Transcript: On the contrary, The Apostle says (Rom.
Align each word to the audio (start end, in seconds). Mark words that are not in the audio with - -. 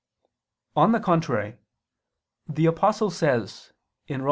On 0.75 0.93
the 0.93 0.99
contrary, 0.99 1.57
The 2.49 2.65
Apostle 2.65 3.11
says 3.11 3.71
(Rom. 4.09 4.19